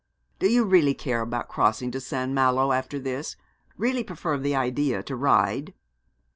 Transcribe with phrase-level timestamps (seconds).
[0.39, 2.31] 'Do you really care about crossing to St.
[2.31, 3.35] Malo after this
[3.77, 5.75] really prefer the idea to Ryde?'